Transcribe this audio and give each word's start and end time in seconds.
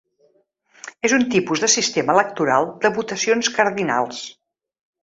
És 1.09 1.13
un 1.17 1.25
tipus 1.35 1.61
de 1.65 1.69
sistema 1.75 2.17
electoral 2.17 2.69
de 2.87 2.95
votacions 2.99 3.53
cardinals. 3.61 4.27